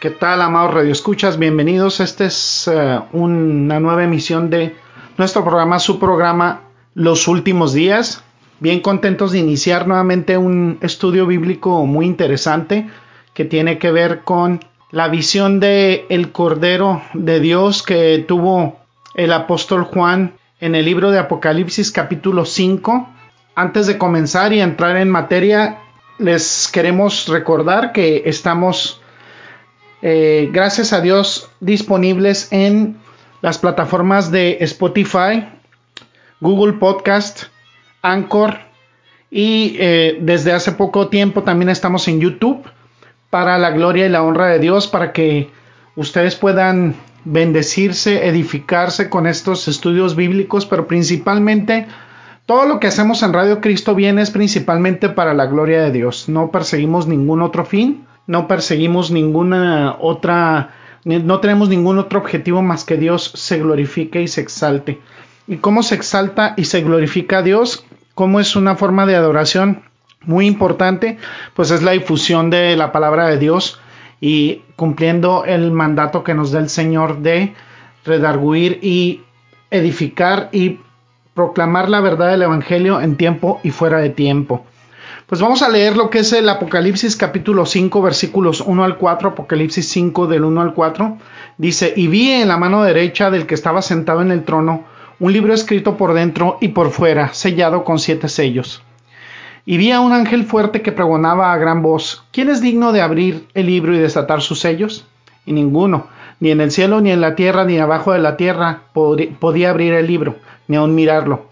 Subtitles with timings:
[0.00, 1.38] ¿Qué tal, amados radioescuchas?
[1.38, 2.00] Bienvenidos.
[2.00, 4.74] Esta es uh, una nueva emisión de
[5.18, 6.62] nuestro programa, su programa
[6.94, 8.24] Los Últimos Días.
[8.60, 12.88] Bien contentos de iniciar nuevamente un estudio bíblico muy interesante
[13.34, 14.60] que tiene que ver con
[14.90, 18.78] la visión de el Cordero de Dios que tuvo
[19.16, 23.06] el apóstol Juan en el libro de Apocalipsis capítulo 5.
[23.54, 25.80] Antes de comenzar y entrar en materia,
[26.16, 28.99] les queremos recordar que estamos
[30.02, 32.96] eh, gracias a Dios, disponibles en
[33.42, 35.46] las plataformas de Spotify,
[36.40, 37.44] Google Podcast,
[38.02, 38.58] Anchor
[39.30, 42.62] y eh, desde hace poco tiempo también estamos en YouTube
[43.28, 45.50] para la gloria y la honra de Dios, para que
[45.96, 51.86] ustedes puedan bendecirse, edificarse con estos estudios bíblicos, pero principalmente
[52.46, 56.28] todo lo que hacemos en Radio Cristo viene es principalmente para la gloria de Dios.
[56.28, 60.70] No perseguimos ningún otro fin no perseguimos ninguna otra,
[61.02, 65.00] no tenemos ningún otro objetivo más que Dios se glorifique y se exalte.
[65.48, 67.84] ¿Y cómo se exalta y se glorifica a Dios?
[68.14, 69.82] ¿Cómo es una forma de adoración
[70.20, 71.18] muy importante?
[71.56, 73.80] Pues es la difusión de la palabra de Dios
[74.20, 77.52] y cumpliendo el mandato que nos da el Señor de
[78.04, 79.22] redarguir y
[79.72, 80.78] edificar y
[81.34, 84.64] proclamar la verdad del Evangelio en tiempo y fuera de tiempo.
[85.30, 89.28] Pues vamos a leer lo que es el Apocalipsis capítulo 5 versículos 1 al 4,
[89.28, 91.18] Apocalipsis 5 del 1 al 4.
[91.56, 94.86] Dice, y vi en la mano derecha del que estaba sentado en el trono
[95.20, 98.82] un libro escrito por dentro y por fuera, sellado con siete sellos.
[99.64, 103.00] Y vi a un ángel fuerte que pregonaba a gran voz, ¿quién es digno de
[103.00, 105.06] abrir el libro y desatar sus sellos?
[105.46, 106.08] Y ninguno,
[106.40, 109.92] ni en el cielo, ni en la tierra, ni abajo de la tierra, podía abrir
[109.92, 110.34] el libro,
[110.66, 111.46] ni aun mirarlo.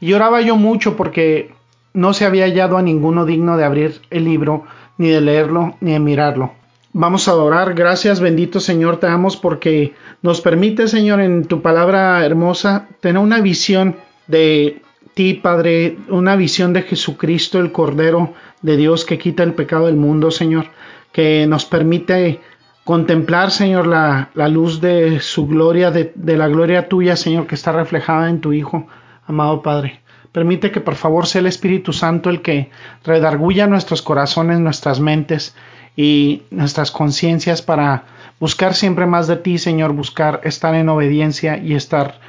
[0.00, 1.59] Y lloraba yo mucho porque
[1.92, 4.64] no se había hallado a ninguno digno de abrir el libro,
[4.98, 6.52] ni de leerlo, ni de mirarlo.
[6.92, 7.74] Vamos a adorar.
[7.74, 13.40] Gracias, bendito Señor, te damos porque nos permite, Señor, en tu palabra hermosa, tener una
[13.40, 13.96] visión
[14.26, 14.82] de
[15.14, 19.96] ti, Padre, una visión de Jesucristo, el Cordero de Dios que quita el pecado del
[19.96, 20.66] mundo, Señor,
[21.12, 22.40] que nos permite
[22.84, 28.28] contemplar, Señor, la, luz de su gloria, de la gloria tuya, Señor, que está reflejada
[28.28, 28.86] en tu Hijo,
[29.26, 29.99] amado Padre.
[30.32, 32.70] Permite que por favor sea el Espíritu Santo el que
[33.04, 35.56] redarguya nuestros corazones, nuestras mentes
[35.96, 38.04] y nuestras conciencias para
[38.38, 42.20] buscar siempre más de ti, Señor, buscar estar en obediencia y estar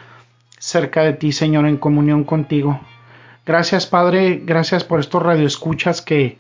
[0.58, 2.80] cerca de ti, Señor, en comunión contigo.
[3.46, 6.38] Gracias, Padre, gracias por estos radioescuchas que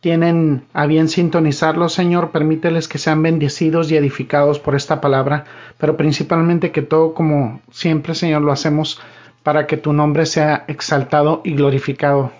[0.00, 2.30] tienen a bien sintonizarlos, Señor.
[2.30, 5.44] Permíteles que sean bendecidos y edificados por esta palabra,
[5.78, 9.00] pero principalmente que todo como siempre, Señor, lo hacemos
[9.42, 12.32] para que tu nombre sea exaltado y glorificado.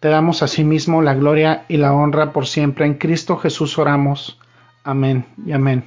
[0.00, 2.86] Te damos asimismo la gloria y la honra por siempre.
[2.86, 4.38] En Cristo Jesús oramos.
[4.84, 5.84] Amén y amén.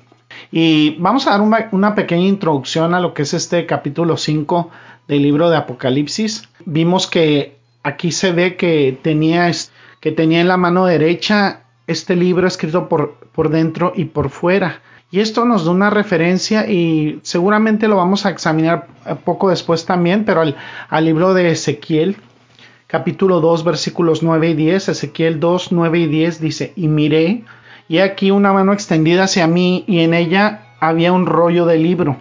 [0.51, 1.41] Y vamos a dar
[1.71, 4.69] una, pequeña introducción a lo que es este capítulo 5
[5.07, 6.49] del libro de Apocalipsis.
[6.65, 9.49] Vimos que aquí se ve que tenía,
[9.99, 14.81] que tenía en la mano derecha este libro escrito por, por dentro y por fuera.
[15.13, 18.87] Y esto nos da una referencia y seguramente lo vamos a examinar
[19.25, 22.15] poco después también, pero al, libro de Ezequiel,
[22.87, 27.43] capítulo 2, versículos 9 y 10, Ezequiel 2, 9 y 10 dice, y miré,
[27.89, 32.15] y aquí una mano extendida hacia mí, y en ella había un rollo de libro,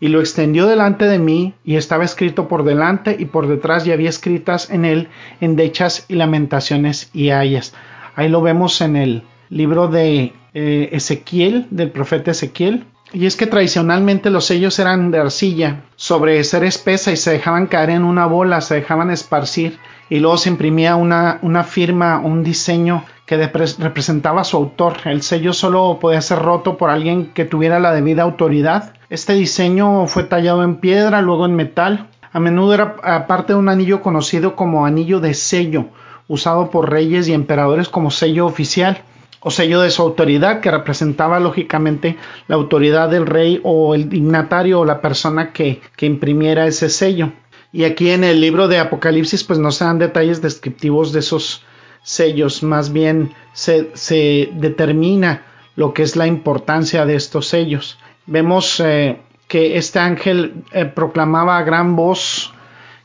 [0.00, 3.92] y lo extendió delante de mí, y estaba escrito por delante y por detrás, y
[3.92, 5.08] había escritas en él
[5.40, 7.72] endechas y lamentaciones y ayas.
[8.16, 12.84] Ahí lo vemos en el libro de eh, Ezequiel, del profeta Ezequiel.
[13.12, 17.66] Y es que tradicionalmente los sellos eran de arcilla, sobre ser espesa y se dejaban
[17.66, 19.78] caer en una bola, se dejaban esparcir
[20.10, 24.98] y luego se imprimía una, una firma, un diseño que representaba a su autor.
[25.04, 28.94] El sello solo podía ser roto por alguien que tuviera la debida autoridad.
[29.10, 32.08] Este diseño fue tallado en piedra, luego en metal.
[32.32, 35.86] A menudo era aparte de un anillo conocido como anillo de sello,
[36.28, 39.02] usado por reyes y emperadores como sello oficial
[39.40, 42.16] o sello de su autoridad, que representaba lógicamente
[42.48, 47.32] la autoridad del rey o el dignatario o la persona que, que imprimiera ese sello.
[47.72, 51.64] Y aquí en el libro de Apocalipsis pues nos dan detalles descriptivos de esos
[52.02, 55.44] sellos, más bien se, se determina
[55.74, 57.98] lo que es la importancia de estos sellos.
[58.26, 62.52] Vemos eh, que este ángel eh, proclamaba a gran voz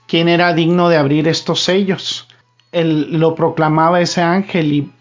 [0.07, 2.27] quién era digno de abrir estos sellos.
[2.71, 4.91] Él lo proclamaba ese ángel y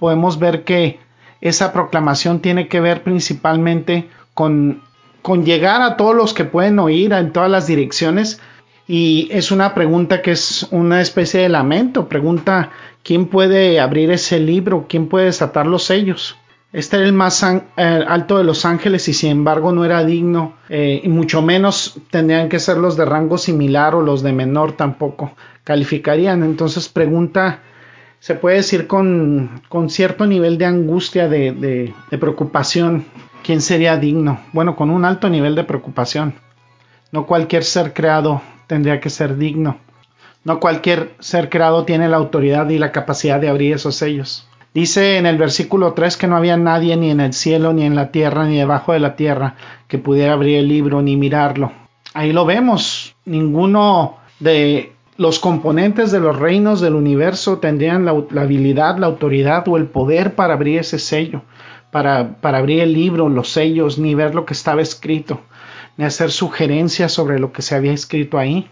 [0.00, 0.98] podemos ver que
[1.40, 4.82] esa proclamación tiene que ver principalmente con,
[5.22, 8.40] con llegar a todos los que pueden oír en todas las direcciones
[8.88, 12.70] y es una pregunta que es una especie de lamento, pregunta
[13.04, 16.36] quién puede abrir ese libro, quién puede desatar los sellos.
[16.72, 20.54] Este era el más eh, alto de los ángeles y sin embargo no era digno
[20.68, 24.72] eh, y mucho menos tendrían que ser los de rango similar o los de menor
[24.72, 26.42] tampoco calificarían.
[26.42, 27.60] Entonces pregunta,
[28.20, 33.06] se puede decir con, con cierto nivel de angustia, de, de, de preocupación,
[33.42, 34.40] ¿quién sería digno?
[34.52, 36.34] Bueno, con un alto nivel de preocupación.
[37.12, 39.78] No cualquier ser creado tendría que ser digno.
[40.44, 44.46] No cualquier ser creado tiene la autoridad y la capacidad de abrir esos sellos.
[44.72, 47.96] Dice en el versículo 3 que no había nadie ni en el cielo, ni en
[47.96, 49.56] la tierra, ni debajo de la tierra
[49.88, 51.72] que pudiera abrir el libro ni mirarlo.
[52.14, 53.16] Ahí lo vemos.
[53.24, 59.76] Ninguno de los componentes de los reinos del universo tendrían la, habilidad, la autoridad o
[59.76, 61.42] el poder para abrir ese sello,
[61.90, 65.42] para, para abrir el libro, los sellos, ni ver lo que estaba escrito,
[65.98, 68.70] ni hacer sugerencias sobre lo que se había escrito ahí.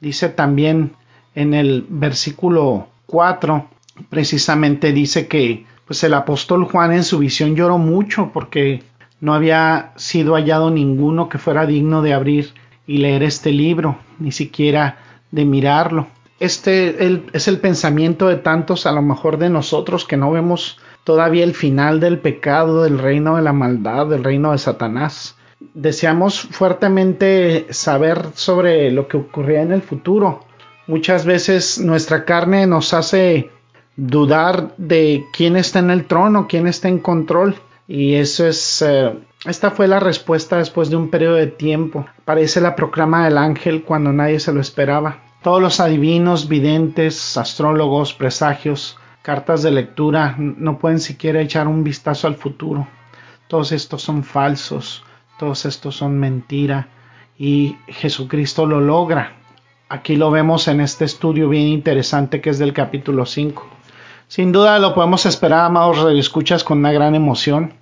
[0.00, 0.92] Dice también
[1.34, 3.68] en el versículo 4
[4.08, 8.84] precisamente dice que pues el apóstol Juan en su visión lloró mucho porque
[9.20, 12.54] no había sido hallado ninguno que fuera digno de abrir
[12.86, 14.96] y leer este libro, ni siquiera
[15.30, 16.08] de mirarlo.
[16.38, 16.96] Este
[17.32, 21.54] es el pensamiento de tantos, a lo mejor de nosotros, que no vemos todavía el
[21.54, 25.36] final del pecado, del reino de la maldad, del reino de Satanás.
[25.74, 30.40] Deseamos fuertemente saber sobre lo que ocurría en el futuro.
[30.86, 33.50] Muchas veces nuestra carne nos hace
[33.96, 37.56] dudar de quién está en el trono, quién está en control.
[37.92, 39.12] Y eso es, eh,
[39.46, 42.06] esta fue la respuesta después de un periodo de tiempo.
[42.24, 45.24] Parece la proclama del ángel cuando nadie se lo esperaba.
[45.42, 52.28] Todos los adivinos, videntes, astrólogos, presagios, cartas de lectura no pueden siquiera echar un vistazo
[52.28, 52.86] al futuro.
[53.48, 55.02] Todos estos son falsos,
[55.40, 56.86] todos estos son mentira
[57.36, 59.32] y Jesucristo lo logra.
[59.88, 63.66] Aquí lo vemos en este estudio bien interesante que es del capítulo 5.
[64.30, 67.79] Sin duda lo podemos esperar, amados redescuchas, con una gran emoción,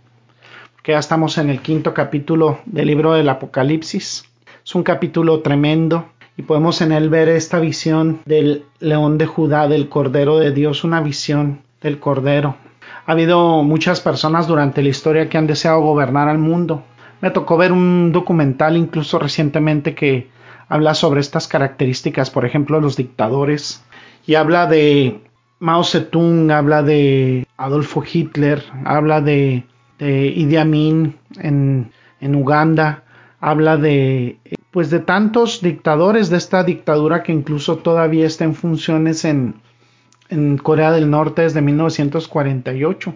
[0.89, 4.25] porque ya estamos en el quinto capítulo del libro del Apocalipsis.
[4.65, 9.69] Es un capítulo tremendo y podemos en él ver esta visión del león de Judá,
[9.69, 12.57] del Cordero de Dios, una visión del Cordero.
[13.05, 16.83] Ha habido muchas personas durante la historia que han deseado gobernar al mundo.
[17.21, 20.31] Me tocó ver un documental incluso recientemente que
[20.71, 23.85] habla sobre estas características, por ejemplo, los dictadores,
[24.27, 25.21] y habla de
[25.59, 29.65] Mao Zedong, habla de Adolfo Hitler, habla de,
[30.01, 31.91] Idi Amin en,
[32.35, 33.05] Uganda,
[33.41, 34.39] habla de
[34.71, 39.55] pues de tantos dictadores de esta dictadura que incluso todavía está en funciones en,
[40.63, 43.15] Corea del Norte desde 1948.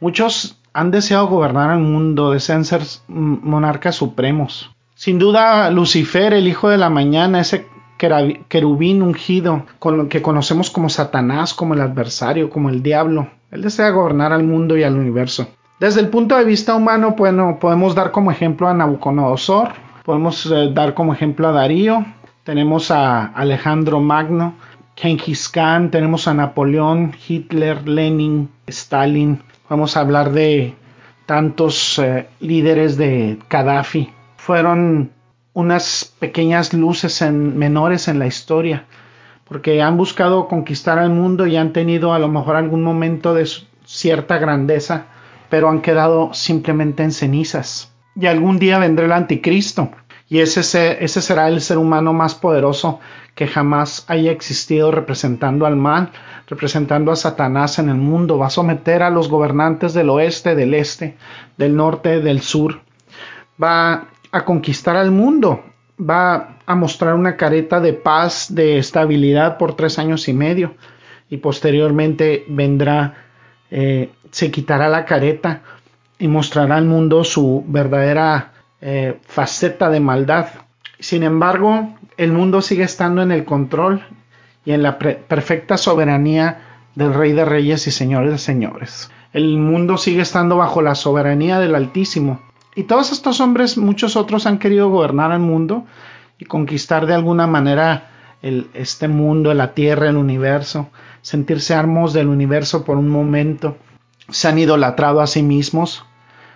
[0.00, 4.70] Muchos han deseado gobernar el mundo, desean ser monarcas supremos.
[4.94, 7.66] Sin duda, Lucifer, el hijo de la mañana, ese
[8.48, 13.28] querubín ungido, con lo que conocemos como Satanás, como el adversario, como el diablo.
[13.50, 15.48] Él desea gobernar al mundo y al universo.
[15.80, 19.72] Desde el punto de vista humano, bueno, podemos dar como ejemplo a Nabucodonosor,
[20.04, 22.04] podemos eh, dar como ejemplo a Darío,
[22.44, 24.54] tenemos a Alejandro Magno,
[24.94, 30.76] Genghis Khan, tenemos a Napoleón, Hitler, Lenin, Stalin, vamos a hablar de
[31.26, 34.10] tantos eh, líderes de Gaddafi.
[34.36, 35.10] Fueron
[35.54, 38.84] unas pequeñas luces en, menores en la historia,
[39.48, 43.48] porque han buscado conquistar al mundo y han tenido a lo mejor algún momento de
[43.84, 45.06] cierta grandeza,
[45.54, 47.94] pero han quedado simplemente en cenizas.
[48.16, 49.92] Y algún día vendrá el anticristo,
[50.28, 50.62] y ese,
[51.04, 52.98] ese será el ser humano más poderoso
[53.36, 56.10] que jamás haya existido representando al mal,
[56.48, 58.36] representando a Satanás en el mundo.
[58.36, 61.16] Va a someter a los gobernantes del oeste, del este,
[61.56, 62.80] del norte, del sur.
[63.62, 65.62] Va a conquistar al mundo.
[66.00, 70.74] Va a mostrar una careta de paz, de estabilidad por tres años y medio.
[71.30, 73.23] Y posteriormente vendrá,
[73.76, 75.62] eh, se quitará la careta
[76.16, 80.46] y mostrará al mundo su verdadera eh, faceta de maldad.
[81.00, 84.06] Sin embargo, el mundo sigue estando en el control
[84.64, 86.60] y en la perfecta soberanía
[86.94, 89.10] del Rey de Reyes y Señores de Señores.
[89.32, 92.40] El mundo sigue estando bajo la soberanía del Altísimo
[92.76, 95.84] y todos estos hombres, muchos otros han querido gobernar el mundo
[96.38, 100.90] y conquistar de alguna manera este mundo, la tierra, el universo,
[101.24, 103.78] sentirse amos del universo por un momento.
[104.28, 106.04] Se han idolatrado a sí mismos,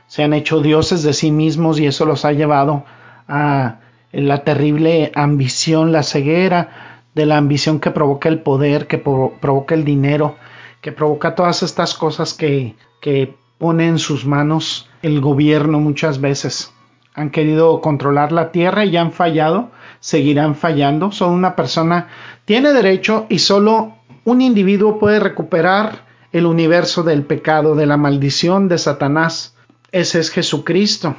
[0.06, 2.84] se han hecho dioses de sí mismos y eso los ha llevado
[3.26, 3.78] a
[4.12, 9.84] la terrible ambición, la ceguera de la ambición que provoca el poder, que provoca el
[9.84, 10.36] dinero,
[10.82, 16.74] que provoca todas estas cosas que, que pone en sus manos el gobierno muchas veces.
[17.14, 19.70] Han querido controlar la tierra y han fallado,
[20.00, 21.10] seguirán fallando.
[21.10, 22.08] Solo una persona
[22.44, 28.68] tiene derecho y solo un individuo puede recuperar el universo del pecado, de la maldición
[28.68, 29.56] de Satanás.
[29.92, 31.16] Ese es Jesucristo.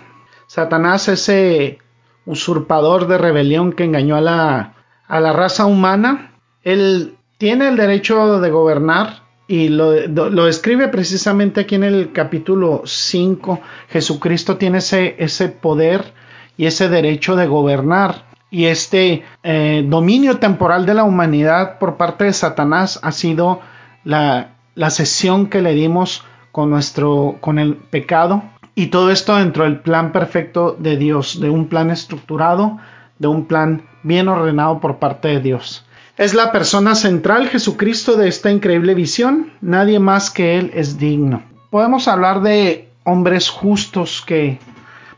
[0.48, 1.80] Satanás, ese
[2.26, 4.74] usurpador de rebelión que engañó a la,
[5.08, 11.62] a la raza humana, él tiene el derecho de gobernar y lo, lo, escribe precisamente
[11.62, 13.60] aquí en el capítulo 5.
[13.90, 16.14] Jesucristo tiene ese, ese poder
[16.56, 18.29] y ese derecho de gobernar.
[18.52, 23.62] Y este eh, dominio temporal de la humanidad por parte de Satanás ha sido
[24.04, 28.44] la, la sesión que le dimos con nuestro con el pecado
[28.76, 32.78] y todo esto dentro del plan perfecto de Dios, de un plan estructurado,
[33.18, 35.86] de un plan bien ordenado por parte de Dios.
[36.18, 39.52] Es la persona central Jesucristo de esta increíble visión.
[39.62, 41.44] Nadie más que Él es digno.
[41.70, 44.60] Podemos hablar de hombres justos que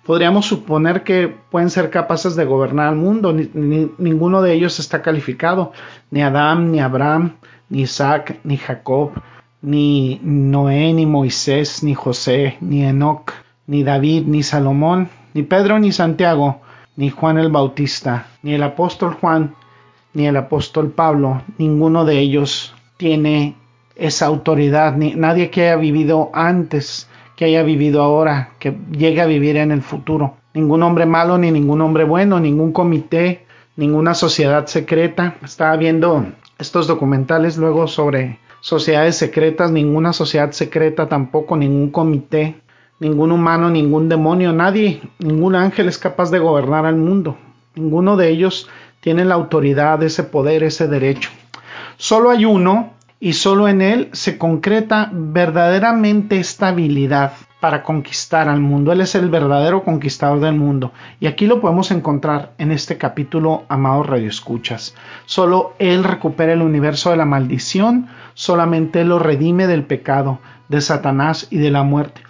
[0.05, 3.33] podríamos suponer que pueden ser capaces de gobernar el mundo.
[3.33, 5.71] ninguno de ellos está calificado.
[6.09, 7.35] Ni Adán, ni Abraham,
[7.69, 9.11] ni Isaac, ni Jacob,
[9.61, 13.31] ni Noé, ni Moisés, ni José, ni Enoch,
[13.67, 16.61] ni David, ni Salomón, ni Pedro, ni Santiago,
[16.95, 19.55] ni Juan el Bautista, ni el apóstol Juan,
[20.13, 23.55] ni el apóstol Pablo, ninguno de ellos tiene
[23.95, 27.07] esa autoridad, ni nadie que haya vivido antes,
[27.41, 30.35] que haya vivido ahora, que llegue a vivir en el futuro.
[30.53, 35.37] Ningún hombre malo, ni ningún hombre bueno, ningún comité, ninguna sociedad secreta.
[35.43, 36.23] Estaba viendo
[36.59, 42.61] estos documentales luego sobre sociedades secretas, ninguna sociedad secreta tampoco, ningún comité,
[42.99, 47.37] ningún humano, ningún demonio, nadie, ningún ángel es capaz de gobernar al mundo.
[47.73, 48.69] Ninguno de ellos
[48.99, 51.31] tiene la autoridad, ese poder, ese derecho.
[51.97, 58.91] Solo hay uno y solo en él se concreta verdaderamente estabilidad para conquistar al mundo.
[58.91, 60.91] Él es el verdadero conquistador del mundo.
[61.19, 64.95] Y aquí lo podemos encontrar en este capítulo, amados radioescuchas.
[65.27, 70.81] Solo Él recupera el universo de la maldición, solamente Él lo redime del pecado, de
[70.81, 72.21] Satanás y de la muerte.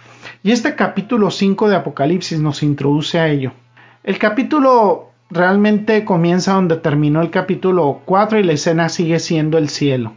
[0.42, 3.52] Y este capítulo 5 de Apocalipsis nos introduce a ello.
[4.04, 9.70] El capítulo realmente comienza donde terminó el capítulo 4 y la escena sigue siendo el
[9.70, 10.12] cielo.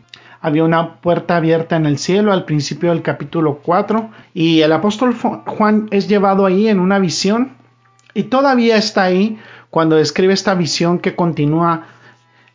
[0.46, 5.16] Había una puerta abierta en el cielo al principio del capítulo 4 y el apóstol
[5.16, 7.54] Juan es llevado ahí en una visión
[8.14, 9.40] y todavía está ahí
[9.72, 11.88] cuando describe esta visión que continúa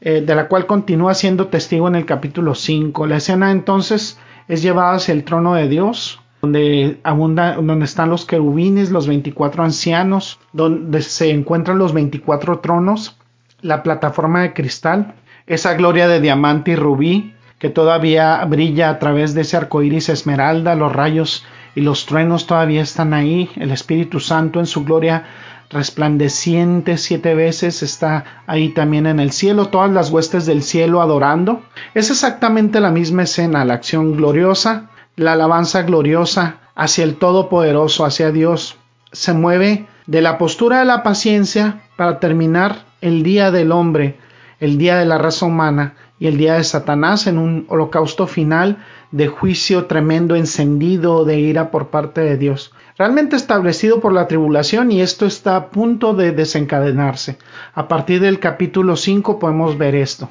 [0.01, 3.09] eh, de la cual continúa siendo testigo en el capítulo 5.
[3.09, 8.25] La escena entonces es llevada hacia el trono de Dios donde abunda, donde están los
[8.25, 13.19] querubines, los 24 ancianos, donde se encuentran los 24 tronos,
[13.63, 15.15] la plataforma de cristal,
[15.49, 20.09] esa gloria de diamante y rubí que todavía brilla a través de ese arco iris
[20.09, 21.45] esmeralda, los rayos
[21.77, 25.25] y los truenos todavía están ahí, el Espíritu Santo en su gloria
[25.69, 31.63] resplandeciente siete veces está ahí también en el cielo, todas las huestes del cielo adorando.
[31.95, 38.33] Es exactamente la misma escena, la acción gloriosa, la alabanza gloriosa hacia el Todopoderoso, hacia
[38.33, 38.79] Dios,
[39.13, 44.19] se mueve de la postura de la paciencia para terminar el día del hombre,
[44.61, 48.77] el día de la raza humana y el día de Satanás en un holocausto final
[49.11, 54.93] de juicio tremendo encendido de ira por parte de Dios, realmente establecido por la tribulación
[54.93, 57.39] y esto está a punto de desencadenarse.
[57.75, 60.29] A partir del capítulo 5 podemos ver esto.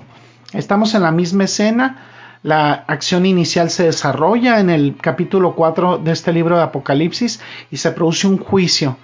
[0.53, 2.05] Estamos en la misma escena,
[2.43, 7.77] la acción inicial se desarrolla en el capítulo 4 de este libro de Apocalipsis y
[7.77, 8.98] se produce un juicio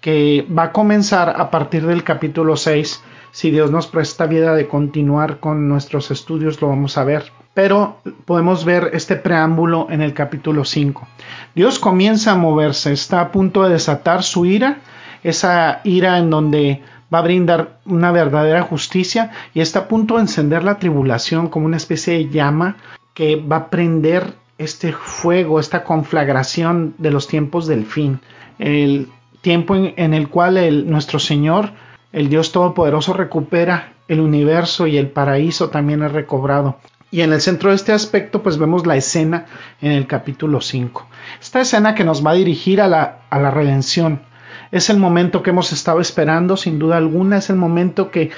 [0.00, 3.00] que va a comenzar a partir del capítulo 6.
[3.32, 7.32] Si Dios nos presta vida de continuar con nuestros estudios, lo vamos a ver.
[7.54, 7.96] Pero
[8.26, 11.08] podemos ver este preámbulo en el capítulo 5.
[11.54, 14.80] Dios comienza a moverse, está a punto de desatar su ira,
[15.22, 20.22] esa ira en donde va a brindar una verdadera justicia y está a punto de
[20.22, 22.76] encender la tribulación como una especie de llama
[23.14, 28.20] que va a prender este fuego, esta conflagración de los tiempos del fin,
[28.58, 29.08] el
[29.40, 31.70] tiempo en, el cual nuestro Señor,
[32.12, 36.78] el Dios Todopoderoso, recupera el universo y el paraíso también es recobrado.
[37.10, 39.46] Y en el centro de este aspecto, pues vemos la escena
[39.80, 41.06] en el capítulo 5.
[41.40, 44.22] Esta escena que nos va a dirigir a la, a la redención,
[44.70, 48.30] es el momento que hemos estado esperando, sin duda alguna, es el momento que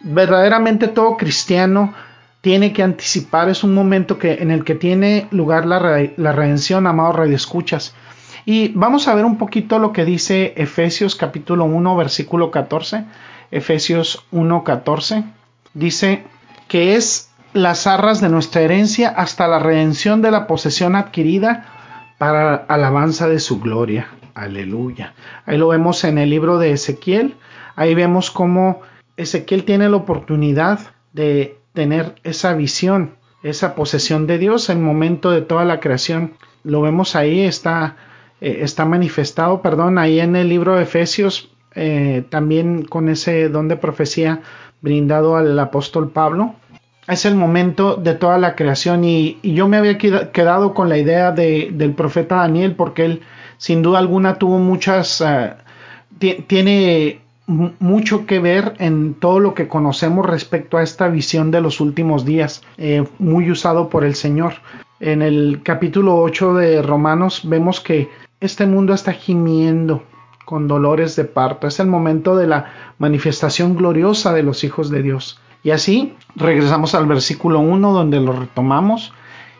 [0.00, 1.94] verdaderamente todo cristiano
[2.40, 6.86] tiene que anticipar, es un momento que, en el que tiene lugar la, la redención,
[6.86, 7.94] amados radioescuchas.
[8.48, 13.04] Y vamos a ver un poquito lo que dice Efesios capítulo 1, versículo 14.
[13.50, 15.24] Efesios 1, 14.
[15.74, 16.22] Dice
[16.68, 21.66] que es las arras de nuestra herencia hasta la redención de la posesión adquirida
[22.18, 24.06] para alabanza de su gloria.
[24.34, 25.14] Aleluya.
[25.44, 27.34] Ahí lo vemos en el libro de Ezequiel.
[27.74, 28.80] Ahí vemos cómo
[29.16, 30.78] Ezequiel tiene la oportunidad
[31.12, 36.34] de tener esa visión, esa posesión de Dios en momento de toda la creación.
[36.62, 37.96] Lo vemos ahí, está,
[38.40, 43.68] eh, está manifestado, perdón, ahí en el libro de Efesios, eh, también con ese don
[43.68, 44.40] de profecía
[44.82, 46.54] brindado al apóstol Pablo.
[47.08, 51.32] Es el momento de toda la creación y, yo me había quedado con la idea
[51.32, 53.22] de, del profeta Daniel porque él
[53.58, 55.54] sin duda alguna tuvo muchas, eh,
[56.46, 61.80] tiene mucho que ver en todo lo que conocemos respecto a esta visión de los
[61.80, 62.62] últimos días,
[63.20, 64.54] muy usado por el Señor.
[64.98, 68.08] En el capítulo 8 de Romanos vemos que
[68.40, 70.02] este mundo está gimiendo
[70.44, 71.66] con dolores de parto.
[71.66, 75.40] Es el momento de la manifestación gloriosa de los hijos de Dios.
[75.62, 79.12] Y así regresamos al versículo 1 donde lo retomamos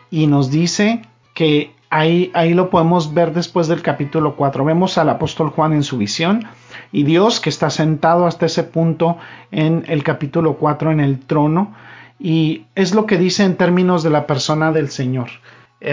[0.09, 1.01] y nos dice
[1.33, 4.63] que ahí, ahí lo podemos ver después del capítulo 4.
[4.63, 6.45] Vemos al apóstol Juan en su visión
[6.91, 9.17] y Dios que está sentado hasta ese punto
[9.51, 11.73] en el capítulo 4 en el trono
[12.19, 15.29] y es lo que dice en términos de la persona del Señor.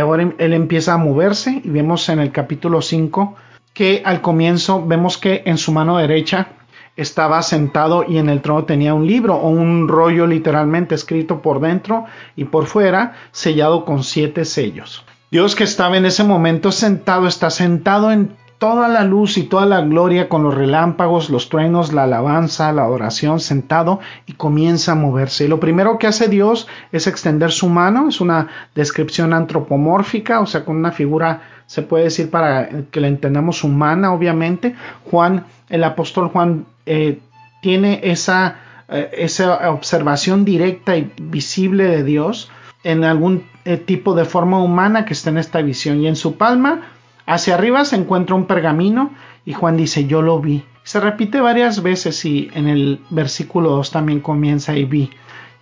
[0.01, 3.37] Ahora él empieza a moverse y vemos en el capítulo 5
[3.75, 6.49] que al comienzo vemos que en su mano derecha
[6.97, 11.61] estaba sentado y en el trono tenía un libro o un rollo literalmente escrito por
[11.61, 12.05] dentro
[12.37, 15.05] y por fuera sellado con siete sellos.
[15.31, 19.67] Dios que estaba en ese momento sentado está sentado en toda la luz y toda
[19.67, 24.95] la gloria con los relámpagos, los truenos, la alabanza, la adoración, sentado y comienza a
[24.95, 25.45] moverse.
[25.45, 30.47] Y lo primero que hace Dios es extender su mano, es una descripción antropomórfica, o
[30.47, 34.75] sea, con una figura, se puede decir para que la entendamos humana, obviamente.
[35.11, 37.19] Juan, el apóstol Juan, eh,
[37.61, 42.51] tiene esa, eh, esa observación directa y visible de Dios
[42.83, 46.01] en algún eh, tipo de forma humana que está en esta visión.
[46.01, 46.94] Y en su palma
[47.27, 49.13] Hacia arriba se encuentra un pergamino
[49.45, 50.65] y Juan dice, yo lo vi.
[50.83, 55.11] Se repite varias veces y en el versículo 2 también comienza y vi.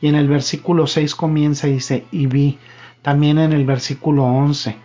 [0.01, 2.59] Y en el versículo 6 comienza y dice, y vi.
[3.03, 4.77] También en el versículo 11.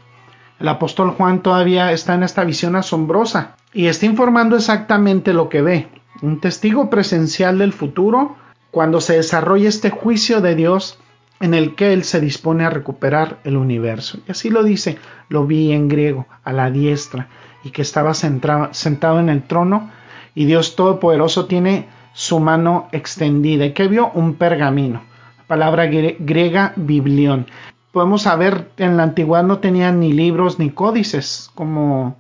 [0.60, 5.62] El apóstol Juan todavía está en esta visión asombrosa y está informando exactamente lo que
[5.62, 5.88] ve.
[6.22, 8.36] Un testigo presencial del futuro
[8.72, 11.00] cuando se desarrolla este juicio de Dios
[11.40, 14.20] en el que Él se dispone a recuperar el universo.
[14.28, 14.98] Y así lo dice,
[15.30, 17.28] lo vi en griego, a la diestra,
[17.64, 19.92] y que estaba sentado en el trono,
[20.34, 25.04] y Dios Todopoderoso tiene su mano extendida, y que vio un pergamino,
[25.48, 27.48] palabra griega biblión.
[27.92, 32.18] Podemos saber, en la antigüedad no tenían ni libros ni códices, como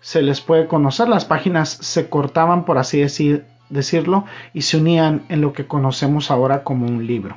[0.00, 2.98] se les puede conocer, las páginas se cortaban, por así
[3.70, 7.36] decirlo, y se unían en lo que conocemos ahora como un libro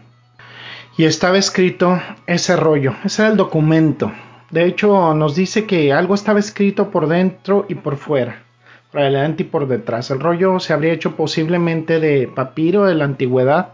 [0.98, 4.12] y estaba escrito ese rollo, ese era el documento.
[4.50, 8.44] De hecho, nos dice que algo estaba escrito por dentro y por fuera,
[8.92, 10.10] por adelante y por detrás.
[10.10, 13.74] El rollo se habría hecho posiblemente de papiro de la antigüedad,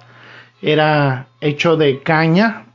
[0.61, 2.65] era hecho de caña,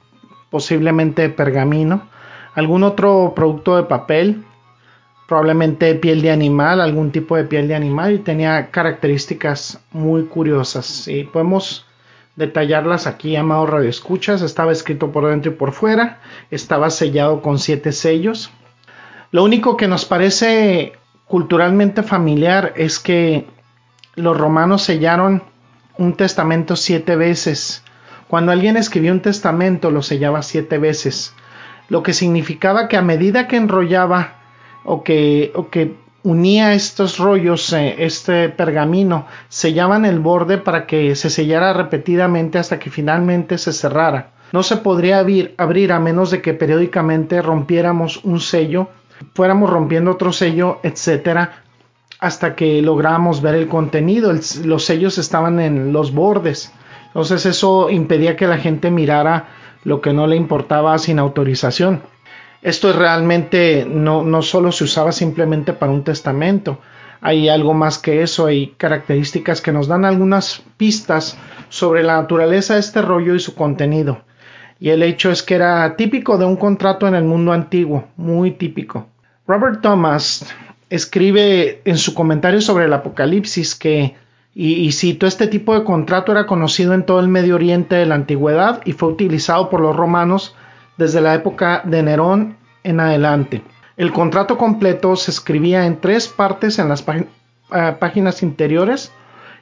[0.50, 2.08] posiblemente de pergamino,
[2.54, 4.44] algún otro producto de papel,
[5.26, 11.06] probablemente piel de animal, algún tipo de piel de animal y tenía características muy curiosas.
[11.06, 11.87] Y podemos
[12.38, 14.42] detallarlas aquí, amado Radio Escuchas.
[14.42, 16.20] Estaba escrito por dentro y por fuera.
[16.52, 18.52] Estaba sellado con siete sellos.
[19.32, 20.92] Lo único que nos parece
[21.26, 23.46] culturalmente familiar es que
[24.14, 25.42] los romanos sellaron
[25.98, 27.82] un testamento siete veces.
[28.28, 31.34] Cuando alguien escribió un testamento lo sellaba siete veces,
[31.88, 34.34] lo que significaba que a medida que enrollaba
[34.84, 41.14] o que, o que unía estos rollos, eh, este pergamino, sellaban el borde para que
[41.14, 44.32] se sellara repetidamente hasta que finalmente se cerrara.
[44.52, 48.88] No se podría abrir, a menos de que periódicamente rompiéramos un sello,
[49.34, 51.62] fuéramos rompiendo otro sello, etcétera,
[52.18, 54.32] hasta que lográramos ver el contenido.
[54.64, 56.72] los sellos estaban en los bordes.
[57.08, 59.48] Entonces eso impedía que la gente mirara
[59.84, 62.02] lo que no le importaba sin autorización.
[62.62, 66.78] Esto es realmente no, no solo se usaba simplemente para un testamento,
[67.20, 71.36] hay algo más que eso, hay características que nos dan algunas pistas
[71.68, 74.22] sobre la naturaleza de este rollo y su contenido.
[74.80, 78.52] Y el hecho es que era típico de un contrato en el mundo antiguo, muy
[78.52, 79.08] típico.
[79.46, 80.46] Robert Thomas
[80.90, 84.14] escribe en su comentario sobre el Apocalipsis que,
[84.54, 88.06] Y, y, cito, este tipo de contrato era conocido en todo el Medio Oriente de
[88.06, 90.54] la antigüedad y fue utilizado por los romanos
[90.98, 93.62] desde la época de Nerón en adelante.
[93.96, 99.12] El contrato completo se escribía en tres partes en las eh, páginas interiores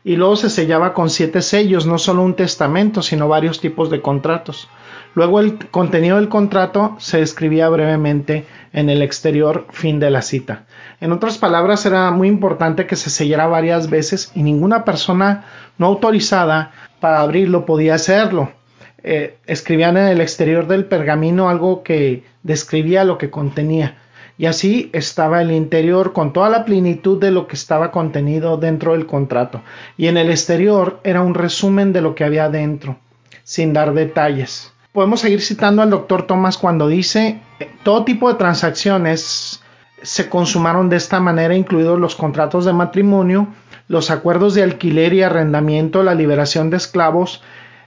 [0.04, 4.00] y luego se sellaba con siete sellos, no solo un testamento, sino varios tipos de
[4.00, 4.68] contratos.
[5.14, 10.66] Luego el contenido del contrato se escribía brevemente en el exterior, fin de la cita.
[11.00, 15.44] En otras palabras, era muy importante que se sellara varias veces y ninguna persona
[15.78, 18.52] no autorizada para abrirlo podía hacerlo.
[19.02, 23.98] Eh, escribían en el exterior del pergamino algo que describía lo que contenía
[24.38, 28.92] y así estaba el interior con toda la plenitud de lo que estaba contenido dentro
[28.92, 29.62] del contrato,
[29.96, 32.98] y en el exterior era un resumen de lo que había dentro,
[33.44, 34.72] sin dar detalles.
[34.92, 37.40] Podemos seguir citando al doctor Thomas cuando dice,
[37.82, 39.62] todo tipo de transacciones
[40.02, 43.48] se consumaron de esta manera, incluidos los contratos de matrimonio,
[43.88, 47.42] los acuerdos de alquiler y arrendamiento, la liberación de esclavos,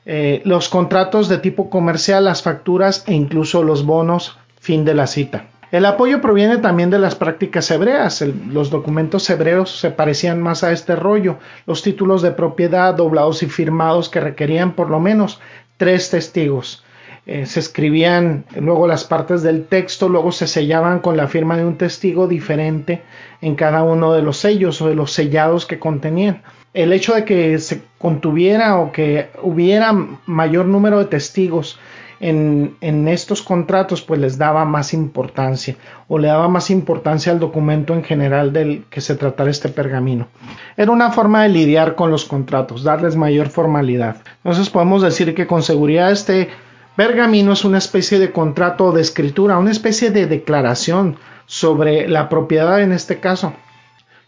[0.06, 5.08] eh, los contratos de tipo comercial, las facturas e incluso los bonos, fin de la
[5.08, 5.46] cita.
[5.72, 8.22] El apoyo proviene también de las prácticas hebreas.
[8.22, 11.38] los documentos hebreos se parecían más a este rollo.
[11.68, 15.40] Los títulos de propiedad doblados y firmados que requerían por lo menos
[15.78, 16.84] tres testigos.
[17.28, 21.66] Eh, se escribían luego las partes del texto, luego se sellaban con la firma de
[21.66, 23.04] un testigo diferente
[23.40, 26.42] en cada uno de los sellos o de los sellados que contenían.
[26.74, 29.94] El hecho de que se contuviera o que hubiera
[30.26, 31.80] mayor número de testigos
[32.20, 35.76] en, estos contratos pues les daba más importancia
[36.08, 40.28] o le daba más importancia al documento en general del que se tratara este pergamino.
[40.76, 44.18] Era una forma de lidiar con los contratos, darles mayor formalidad.
[44.44, 46.50] Entonces podemos decir que con seguridad este
[46.96, 52.82] pergamino es una especie de contrato de escritura, una especie de declaración sobre la propiedad
[52.82, 53.54] en este caso.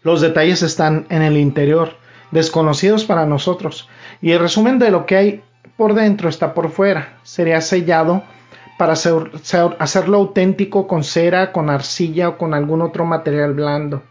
[0.02, 1.94] Los detalles están en el interior,
[2.32, 3.88] desconocidos para nosotros.
[4.20, 5.42] Y el resumen de lo que hay
[5.76, 7.18] por dentro está por fuera.
[7.22, 8.24] Sería sellado
[8.78, 14.02] para hacerlo auténtico con cera, con arcilla o con algún otro material blando.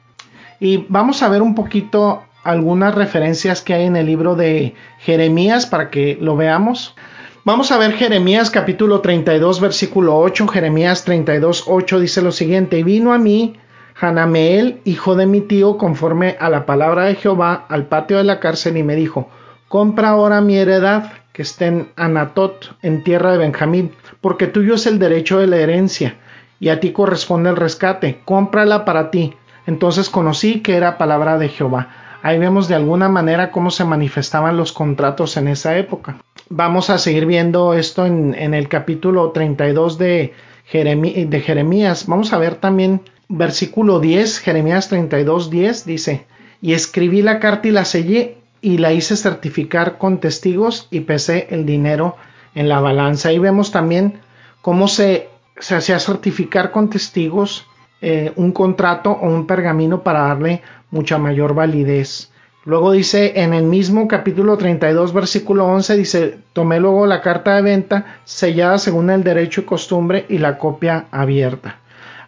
[0.60, 5.66] Y vamos a ver un poquito algunas referencias que hay en el libro de Jeremías
[5.66, 6.96] para que lo veamos.
[7.44, 10.48] Vamos a ver Jeremías capítulo 32 versículo 8.
[10.48, 13.56] Jeremías 32 8 dice lo siguiente: y vino a mí
[14.02, 18.40] Hanameel, hijo de mi tío, conforme a la palabra de Jehová, al patio de la
[18.40, 19.30] cárcel y me dijo:
[19.68, 24.88] Compra ahora mi heredad que esté en Anatot, en tierra de Benjamín, porque tuyo es
[24.88, 26.16] el derecho de la herencia,
[26.60, 29.36] y a ti corresponde el rescate, cómprala para ti.
[29.68, 31.90] Entonces conocí que era palabra de Jehová.
[32.24, 36.18] Ahí vemos de alguna manera cómo se manifestaban los contratos en esa época.
[36.50, 40.34] Vamos a seguir viendo esto en, el capítulo 32 de,
[40.74, 42.08] de Jeremías.
[42.08, 46.26] Vamos a ver también versículo 10, Jeremías 32, 10 dice,
[46.62, 51.48] y escribí la carta y la sellé y la hice certificar con testigos y pesé
[51.50, 52.16] el dinero
[52.54, 53.30] en la balanza.
[53.30, 54.20] Ahí vemos también
[54.62, 57.66] cómo se, se hacía certificar con testigos
[58.02, 62.32] eh, un contrato o un pergamino para darle mucha mayor validez.
[62.64, 67.64] Luego dice en el mismo capítulo 32 versículo 11 dice tomé luego la carta de
[67.64, 71.81] venta sellada según el derecho y costumbre y la copia abierta.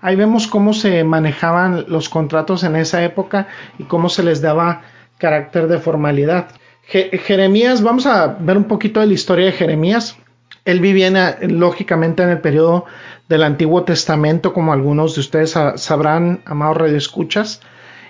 [0.03, 3.47] Ahí vemos cómo se manejaban los contratos en esa época
[3.79, 4.81] y cómo se les daba
[5.17, 6.49] carácter de formalidad.
[6.85, 10.17] Jeremías, vamos a ver un poquito de la historia de Jeremías.
[10.65, 12.83] Él vivía lógicamente en el periodo
[13.29, 17.61] del Antiguo Testamento, como algunos de ustedes sabrán, amados radioescuchas,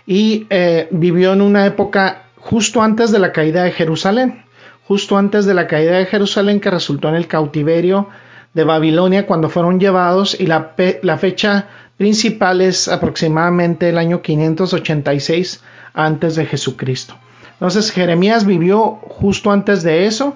[0.08, 4.46] y eh, vivió en una época justo antes de la caída de Jerusalén,
[4.88, 8.10] justo antes de la caída de Jerusalén que resultó en el cautiverio
[8.56, 11.68] de Babilonia cuando fueron llevados y la, la fecha
[12.04, 15.64] principal es aproximadamente el año 586
[15.94, 17.16] antes de Jesucristo.
[17.54, 20.36] Entonces Jeremías vivió justo antes de eso,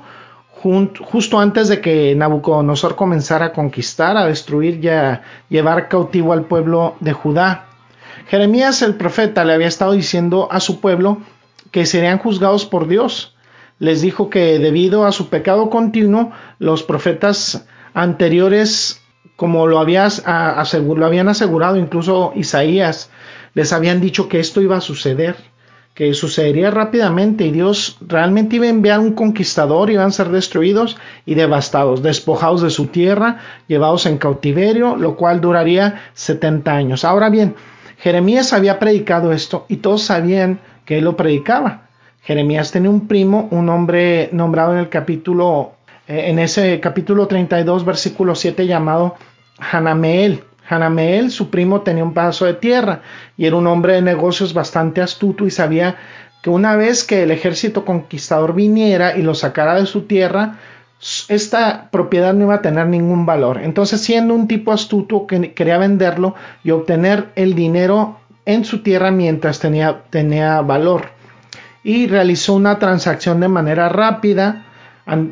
[0.53, 6.45] justo antes de que Nabucodonosor comenzara a conquistar, a destruir y a llevar cautivo al
[6.45, 7.65] pueblo de Judá.
[8.29, 11.17] Jeremías el profeta le había estado diciendo a su pueblo
[11.71, 13.35] que serían juzgados por Dios.
[13.79, 19.01] Les dijo que debido a su pecado continuo, los profetas anteriores,
[19.37, 23.09] como lo, lo habían asegurado incluso Isaías,
[23.53, 25.37] les habían dicho que esto iba a suceder,
[25.93, 30.97] que sucedería rápidamente y Dios realmente iba a enviar un conquistador, iban a ser destruidos
[31.25, 37.05] y devastados, despojados de su tierra, llevados en cautiverio, lo cual duraría 70 años.
[37.05, 37.55] Ahora bien,
[37.97, 41.87] Jeremías había predicado esto y todos sabían que él lo predicaba.
[42.21, 45.76] Jeremías tenía un primo, un hombre nombrado en el capítulo,
[46.07, 49.15] en ese capítulo 32, versículo 7, llamado
[49.59, 50.43] Hanameel.
[50.69, 53.01] Hanameel, su primo, tenía un pedazo de tierra
[53.37, 55.97] y era un hombre de negocios bastante astuto y sabía
[56.41, 60.59] que una vez que el ejército conquistador viniera y lo sacara de su tierra,
[61.29, 63.59] esta propiedad no iba a tener ningún valor.
[63.61, 69.11] Entonces, siendo un tipo astuto que quería venderlo y obtener el dinero en su tierra
[69.11, 71.09] mientras tenía, tenía valor.
[71.83, 74.66] Y realizó una transacción de manera rápida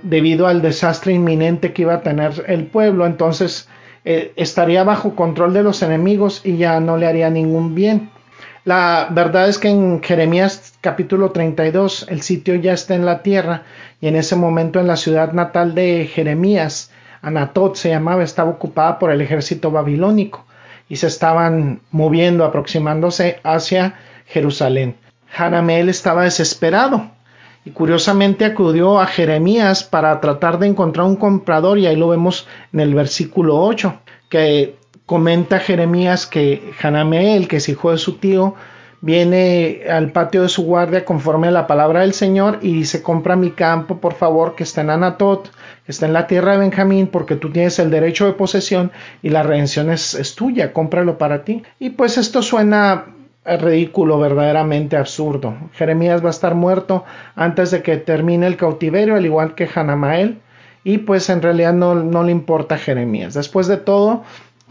[0.03, 3.05] debido al desastre inminente que iba a tener el pueblo.
[3.05, 3.67] Entonces,
[4.05, 8.09] eh, estaría bajo control de los enemigos y ya no le haría ningún bien.
[8.63, 13.63] La verdad es que en Jeremías capítulo 32 el sitio ya está en la tierra
[14.01, 18.97] y en ese momento en la ciudad natal de Jeremías, Anatot se llamaba, estaba ocupada
[18.97, 20.45] por el ejército babilónico
[20.87, 23.95] y se estaban moviendo, aproximándose hacia
[24.27, 24.95] Jerusalén.
[25.35, 27.14] Hanamel estaba desesperado
[27.65, 32.47] y curiosamente acudió a Jeremías para tratar de encontrar un comprador y ahí lo vemos
[32.71, 33.99] en el versículo 8
[34.29, 34.75] que
[35.05, 38.55] comenta Jeremías que Hanameel, que es hijo de su tío,
[39.01, 43.35] viene al patio de su guardia conforme a la palabra del Señor y dice, compra
[43.35, 45.51] mi campo, por favor, que está en Anatot,
[45.85, 49.29] que está en la tierra de Benjamín, porque tú tienes el derecho de posesión y
[49.29, 51.61] la redención es, es tuya, cómpralo para ti.
[51.77, 53.05] Y pues esto suena
[53.45, 55.55] ridículo, verdaderamente absurdo.
[55.73, 57.05] Jeremías va a estar muerto
[57.35, 60.39] antes de que termine el cautiverio, al igual que Hanamael,
[60.83, 63.33] y pues en realidad no, le importa a Jeremías.
[63.33, 64.23] Después de todo,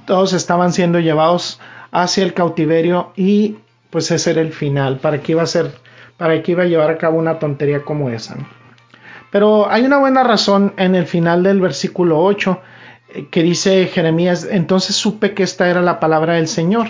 [0.07, 1.61] todos estaban siendo llevados
[1.93, 3.57] hacia el cautiverio y
[3.91, 5.73] pues ese era el final, para qué iba a ser,
[6.17, 8.37] para qué iba a llevar a cabo una tontería como esa.
[9.31, 12.61] Pero hay una buena razón en el final del versículo 8
[13.09, 16.89] eh, que dice Jeremías, entonces supe que esta era la palabra del Señor.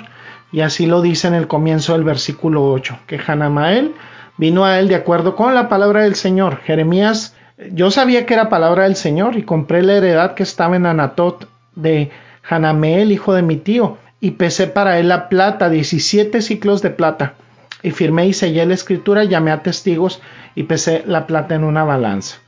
[0.52, 3.94] Y así lo dice en el comienzo del versículo 8, que Hanamael
[4.36, 6.58] vino a él de acuerdo con la palabra del Señor.
[6.58, 7.34] Jeremías,
[7.72, 11.48] yo sabía que era palabra del Señor y compré la heredad que estaba en Anatot
[11.74, 12.10] de
[12.48, 17.34] Hanameel, hijo de mi tío, y pesé para él la plata, 17 ciclos de plata.
[17.82, 20.22] Y firmé y sellé la escritura, llamé a testigos
[20.54, 22.38] y pesé la plata en una balanza.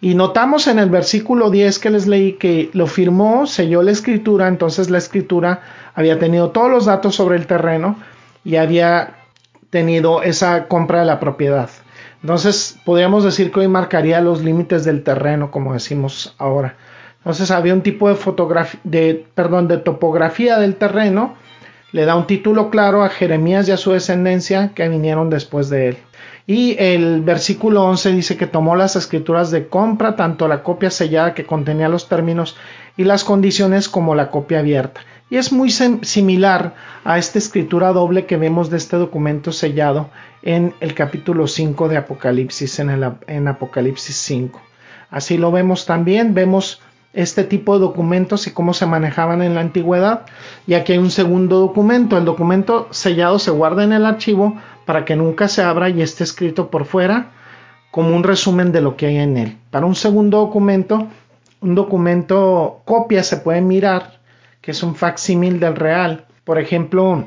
[0.00, 4.48] Y notamos en el versículo 10 que les leí que lo firmó, selló la escritura,
[4.48, 5.62] entonces la escritura
[5.94, 7.96] había tenido todos los datos sobre el terreno
[8.44, 9.14] y había
[9.70, 11.70] tenido esa compra de la propiedad.
[12.22, 16.76] Entonces podríamos decir que hoy marcaría los límites del terreno, como decimos ahora.
[17.18, 18.16] Entonces había un tipo de
[18.84, 21.34] de, perdón, de topografía del terreno.
[21.92, 25.88] Le da un título claro a Jeremías y a su descendencia que vinieron después de
[25.88, 25.98] él.
[26.46, 31.34] Y el versículo 11 dice que tomó las escrituras de compra, tanto la copia sellada
[31.34, 32.56] que contenía los términos
[32.96, 35.00] y las condiciones como la copia abierta.
[35.28, 40.08] Y es muy similar a esta escritura doble que vemos de este documento sellado
[40.42, 44.60] en el capítulo 5 de Apocalipsis, en, el, Apocalipsis 5.
[45.10, 46.80] Así lo vemos también, vemos
[47.12, 50.26] este tipo de documentos y cómo se manejaban en la antigüedad.
[50.68, 52.16] Y aquí hay un segundo documento.
[52.16, 54.54] El documento sellado se guarda en el archivo
[54.86, 57.32] para que nunca se abra y esté escrito por fuera
[57.90, 59.58] como un resumen de lo que hay en él.
[59.70, 61.08] Para un segundo documento,
[61.60, 64.20] un documento copia se puede mirar,
[64.60, 66.26] que es un facsímil del real.
[66.44, 67.24] Por ejemplo,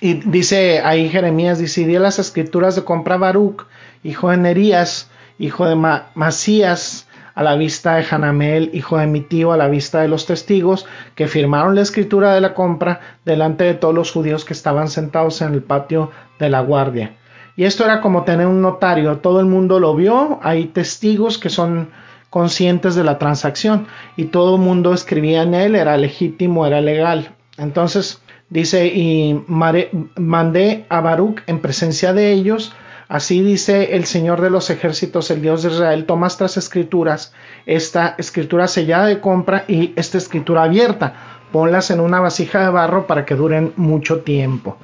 [0.00, 3.62] y dice ahí Jeremías, dice, las escrituras de compra Baruch,
[4.02, 5.76] hijo de Nerías, hijo de
[6.14, 7.05] Masías,
[7.36, 10.86] a la vista de Hanamel, hijo de mi tío, a la vista de los testigos
[11.14, 15.42] que firmaron la escritura de la compra delante de todos los judíos que estaban sentados
[15.42, 17.14] en el patio de la guardia.
[17.54, 21.50] Y esto era como tener un notario, todo el mundo lo vio, hay testigos que
[21.50, 21.90] son
[22.30, 27.34] conscientes de la transacción y todo el mundo escribía en él, era legítimo, era legal.
[27.58, 32.72] Entonces dice, y mandé a Baruch en presencia de ellos,
[33.08, 37.32] Así dice el Señor de los ejércitos, el Dios de Israel, toma estas escrituras,
[37.64, 41.14] esta escritura sellada de compra y esta escritura abierta,
[41.52, 44.76] ponlas en una vasija de barro para que duren mucho tiempo.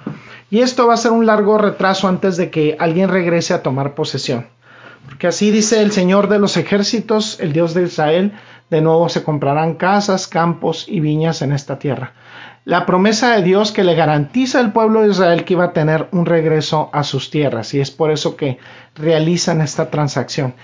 [0.50, 3.94] Y esto va a ser un largo retraso antes de que alguien regrese a tomar
[3.94, 4.46] posesión.
[5.06, 8.32] Porque así dice el Señor de los ejércitos, el Dios de Israel,
[8.70, 12.12] de nuevo se comprarán casas, campos y viñas en esta tierra
[12.64, 16.08] la promesa de Dios que le garantiza al pueblo de Israel que iba a tener
[16.12, 18.58] un regreso a sus tierras y es por eso que
[18.94, 20.54] realizan esta transacción.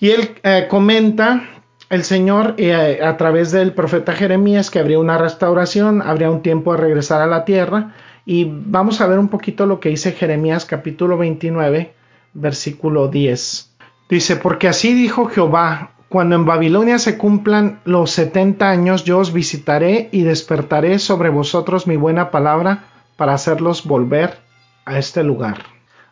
[0.00, 1.44] Y él eh, comenta
[1.88, 6.72] el Señor eh, a través del profeta Jeremías que habría una restauración, habría un tiempo
[6.72, 7.94] de regresar a la tierra
[8.26, 11.94] y vamos a ver un poquito lo que dice Jeremías capítulo 29
[12.34, 13.70] versículo 10.
[14.08, 19.32] Dice, porque así dijo Jehová, cuando en Babilonia se cumplan los setenta años, yo os
[19.32, 22.84] visitaré y despertaré sobre vosotros mi buena palabra
[23.16, 24.38] para hacerlos volver
[24.84, 25.64] a este lugar.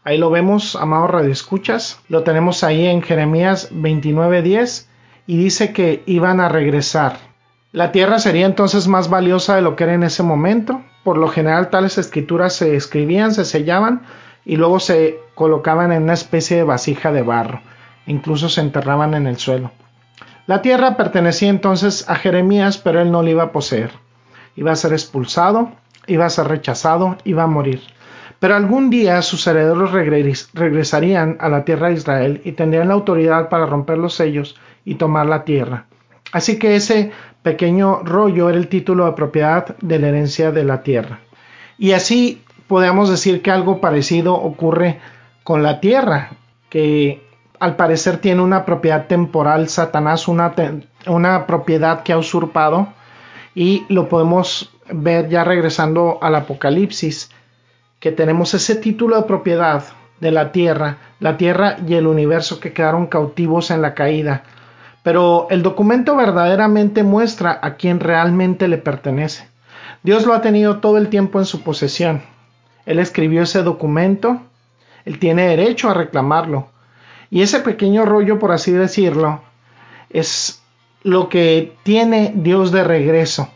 [0.03, 2.01] Ahí lo vemos, amados radioescuchas.
[2.09, 4.89] Lo tenemos ahí en Jeremías 29:10
[5.29, 7.19] y dice que iban a regresar.
[7.71, 10.83] La tierra sería entonces más valiosa de lo que era en ese momento.
[11.05, 14.03] Por lo general tales escrituras se escribían, se sellaban
[14.45, 17.61] y luego se colocaban en una especie de vasija de barro,
[18.09, 19.71] incluso se enterraban en el suelo.
[20.47, 23.93] La tierra pertenecía entonces a Jeremías, pero él no la iba a poseer.
[24.57, 25.71] Iba a ser expulsado,
[26.07, 27.81] iba a ser rechazado, iba a morir.
[28.41, 33.49] Pero algún día sus herederos regresarían a la tierra de Israel y tendrían la autoridad
[33.49, 35.87] para romper los sellos y tomar la tierra.
[36.33, 37.13] Así que ese
[37.45, 41.21] pequeño rollo era el título de propiedad de la herencia de la tierra.
[41.79, 44.99] Y así podemos decir que algo parecido ocurre
[45.45, 46.31] con la tierra,
[46.69, 47.23] que
[47.63, 50.53] al parecer tiene una propiedad temporal, Satanás, una,
[51.07, 52.89] una propiedad que ha usurpado,
[53.55, 57.31] y lo podemos ver ya regresando al Apocalipsis,
[58.01, 59.85] que tenemos ese título de propiedad
[60.19, 64.43] de la tierra, la tierra y el universo que quedaron cautivos en la caída.
[65.05, 69.47] Pero el documento verdaderamente muestra a quien realmente le pertenece.
[70.03, 72.23] Dios lo ha tenido todo el tiempo en su posesión.
[72.87, 74.41] Él escribió ese documento,
[75.05, 76.72] él tiene derecho a reclamarlo.
[77.33, 79.41] Y ese pequeño rollo, por así decirlo,
[80.11, 80.63] es
[81.03, 83.49] lo que tiene Dios de regreso.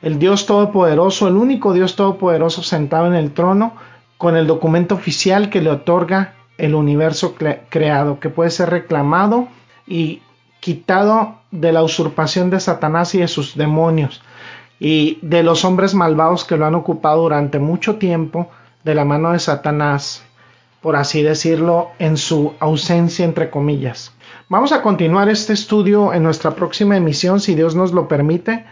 [0.00, 3.74] El Dios Todopoderoso, el único Dios Todopoderoso sentado en el trono,
[4.16, 7.34] con el documento oficial que le otorga el universo
[7.68, 9.48] creado, que puede ser reclamado
[9.88, 10.22] y
[10.60, 14.22] quitado de la usurpación de Satanás y de sus demonios
[14.78, 18.50] y de los hombres malvados que lo han ocupado durante mucho tiempo
[18.84, 20.24] de la mano de Satanás,
[20.86, 24.12] por así decirlo, en su ausencia, entre comillas.
[24.48, 28.66] Vamos a continuar este estudio en nuestra próxima emisión, si Dios nos lo permite.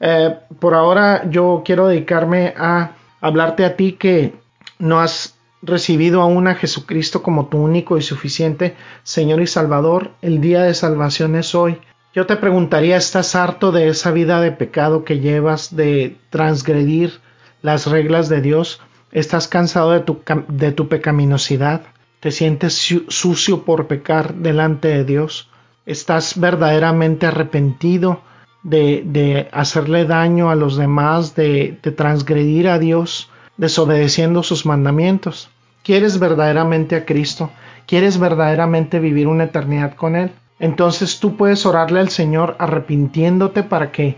[0.00, 4.32] Eh, por ahora yo quiero dedicarme a hablarte a ti que
[4.78, 10.12] no has recibido aún a Jesucristo como tu único y suficiente Señor y Salvador.
[10.22, 11.78] El día de salvación es hoy.
[12.14, 17.20] Yo te preguntaría, ¿estás harto de esa vida de pecado que llevas, de transgredir
[17.60, 18.80] las reglas de Dios?
[19.12, 21.82] ¿Estás cansado de tu, pecaminosidad?
[22.20, 22.74] ¿Te sientes
[23.08, 25.48] sucio por pecar delante de Dios?
[25.86, 28.20] ¿Estás verdaderamente arrepentido
[28.62, 35.48] de, de hacerle daño a los demás, de, de transgredir a Dios, desobedeciendo sus mandamientos?
[35.82, 37.50] ¿Quieres verdaderamente a Cristo?
[37.86, 40.32] ¿Quieres verdaderamente vivir una eternidad con Él?
[40.58, 44.16] Entonces tú puedes orarle al Señor arrepintiéndote para que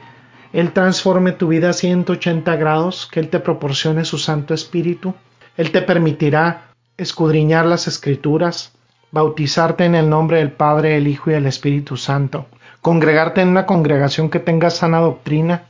[0.53, 5.15] él transforme tu vida a 180 grados, que Él te proporcione su Santo Espíritu.
[5.57, 8.73] Él te permitirá escudriñar las Escrituras,
[9.13, 12.47] bautizarte en el nombre del Padre, el Hijo y el Espíritu Santo,
[12.81, 15.65] congregarte en una congregación que tenga sana doctrina,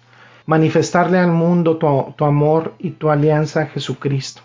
[0.47, 4.43] manifestarle al mundo tu, tu amor y tu alianza a Jesucristo.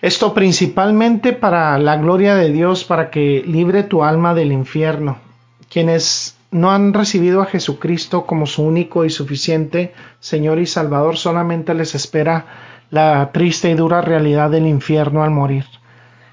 [0.00, 5.18] Esto principalmente para la gloria de Dios, para que libre tu alma del infierno.
[5.68, 11.74] Quienes no han recibido a Jesucristo como su único y suficiente Señor y Salvador, solamente
[11.74, 12.46] les espera
[12.90, 15.66] la triste y dura realidad del infierno al morir.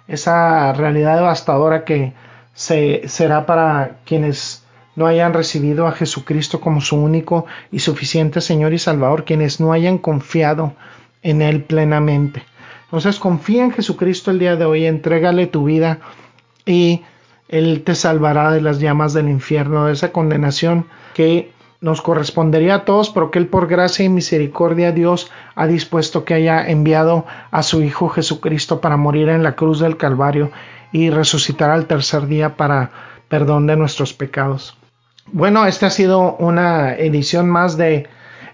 [0.07, 2.13] Esa realidad devastadora que
[2.53, 4.63] se, será para quienes
[4.95, 9.73] no hayan recibido a Jesucristo como su único y suficiente Señor y Salvador, quienes no
[9.73, 10.73] hayan confiado
[11.21, 12.43] en Él plenamente.
[12.85, 15.99] Entonces confía en Jesucristo el día de hoy, entrégale tu vida
[16.65, 17.01] y
[17.47, 21.51] él te salvará de las llamas del infierno, de esa condenación que
[21.85, 26.33] nos correspondería a todos, pero que Él por gracia y misericordia Dios ha dispuesto que
[26.33, 30.51] haya enviado a su Hijo Jesucristo para morir en la cruz del Calvario
[30.91, 32.89] y resucitar al tercer día para
[33.27, 34.75] perdón de nuestros pecados.
[35.31, 38.07] Bueno, esta ha sido una edición más de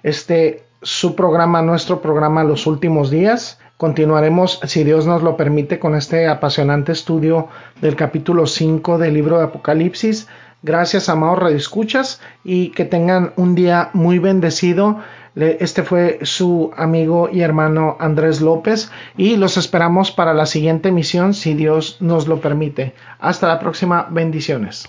[0.04, 3.61] este su programa, nuestro programa Los Últimos Días.
[3.82, 7.48] Continuaremos, si Dios nos lo permite, con este apasionante estudio
[7.82, 10.28] del capítulo 5 del libro de Apocalipsis.
[10.62, 15.00] Gracias, amados redescuchas, y que tengan un día muy bendecido.
[15.36, 21.34] Este fue su amigo y hermano Andrés López y los esperamos para la siguiente emisión
[21.34, 22.94] si Dios nos lo permite.
[23.20, 24.88] Hasta la próxima, bendiciones.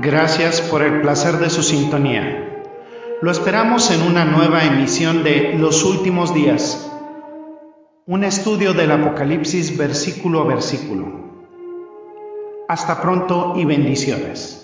[0.00, 2.62] Gracias por el placer de su sintonía.
[3.20, 6.90] Lo esperamos en una nueva emisión de Los Últimos Días
[8.06, 11.46] un estudio del Apocalipsis versículo a versículo.
[12.68, 14.63] Hasta pronto y bendiciones.